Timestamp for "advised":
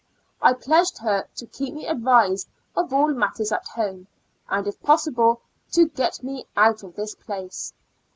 1.85-2.49